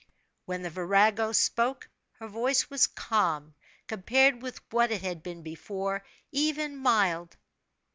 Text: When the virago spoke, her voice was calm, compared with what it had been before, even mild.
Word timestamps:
When 0.45 0.63
the 0.63 0.71
virago 0.71 1.31
spoke, 1.31 1.87
her 2.13 2.27
voice 2.27 2.71
was 2.71 2.87
calm, 2.87 3.53
compared 3.85 4.41
with 4.41 4.59
what 4.73 4.89
it 4.89 5.03
had 5.03 5.21
been 5.21 5.43
before, 5.43 6.03
even 6.31 6.75
mild. 6.75 7.37